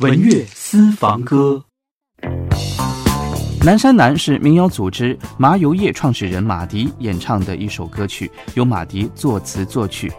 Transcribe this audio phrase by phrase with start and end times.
[0.00, 1.60] 文乐私房歌。
[3.64, 10.12] 《南山南》是民谣组织麻油叶创始人马迪演唱的一首歌曲，由马迪作词作曲。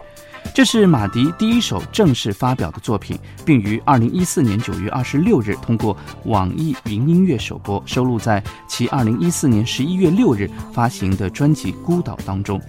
[0.54, 12.60] 这是马迪第一首正式发表的作品，并于二零一四年九月二十六日通过网易云音乐首播，收录在其二零一四年十一月六日发行的专辑《孤岛》当中。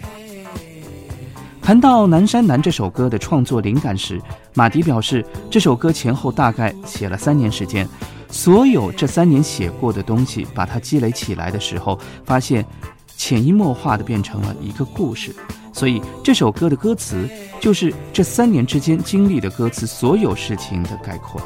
[1.61, 4.19] 谈到《南山南》这首歌的创作灵感时，
[4.55, 7.87] 马迪表示，这首歌前后大概写了三年时间，
[8.29, 12.65] 所有这三年写过的东西，把它积累起来的时候，发现
[13.15, 15.33] 潜移默化的变成了一个故事。
[15.71, 17.29] 所以这首歌的歌词
[17.59, 21.39] 就是这三年之间经历的歌词所有事情的概括，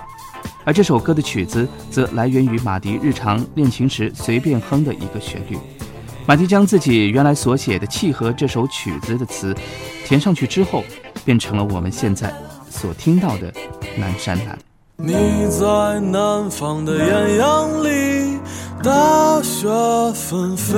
[0.63, 5.57] 而这首歌的曲子则来源于马迪日常练琴时随便哼的一个旋律。
[6.27, 9.55] 马迪将自己原来所写的契合这首曲子的词
[10.05, 10.84] 填上去之后，
[11.23, 12.34] 变成了我们现在
[12.67, 13.51] 所听到的
[13.95, 14.57] 《南山南》。
[14.98, 15.13] 你
[15.51, 18.40] 在南方的艳阳里，
[18.81, 19.68] 大雪
[20.15, 20.76] 纷飞；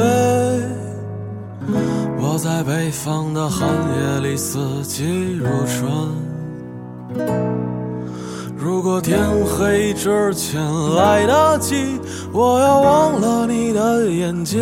[2.20, 5.90] 我在北方的寒夜里，四季如春。
[8.58, 10.62] 如果天黑之前
[10.96, 12.00] 来得及，
[12.34, 14.62] 我要忘了你的眼睛。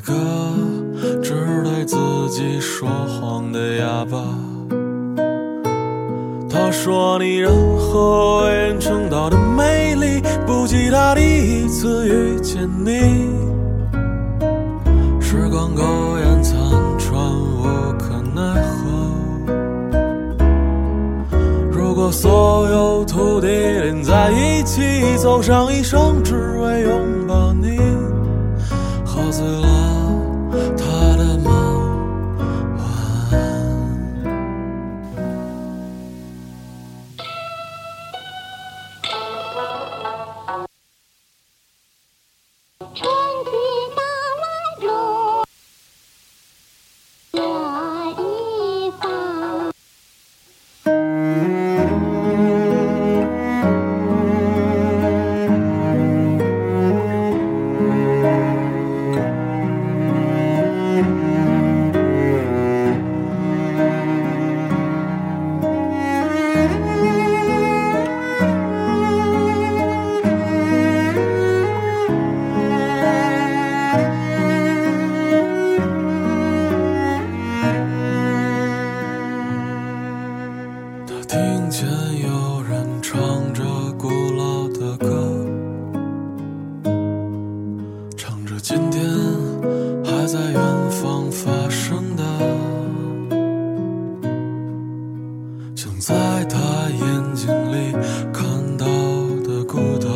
[0.00, 0.14] 一个
[1.22, 1.94] 只对自
[2.30, 4.16] 己说谎的哑巴。
[6.48, 13.28] 他说你任何为人称道的美丽，不及他第一次遇见你。
[15.20, 15.82] 时光苟
[16.18, 16.58] 延残
[16.98, 17.20] 喘，
[17.58, 18.88] 无可奈何。
[21.70, 24.80] 如果所有土地连在一起，
[25.18, 27.78] 走上一生，只为拥抱你。
[29.04, 29.79] 喝醉了
[81.70, 81.88] 听见
[82.26, 83.16] 有人唱
[83.54, 83.62] 着
[83.96, 85.46] 古老的歌，
[88.16, 89.00] 唱着今天
[90.04, 92.24] 还在远方发生的，
[95.76, 96.58] 像在他
[96.90, 97.92] 眼睛里
[98.32, 98.42] 看
[98.76, 98.84] 到
[99.44, 100.08] 的孤岛，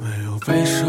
[0.00, 0.88] 没有悲伤，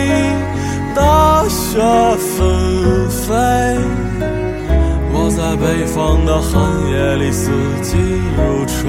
[1.51, 1.77] 雪
[2.17, 3.33] 纷飞；
[5.13, 6.49] 我在北方的寒
[6.89, 7.51] 夜里，四
[7.81, 7.97] 季
[8.37, 8.79] 如春。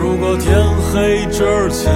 [0.00, 1.92] 如果天黑之前